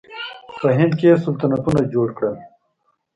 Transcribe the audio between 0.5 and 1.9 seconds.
په هند کې یې سلطنتونه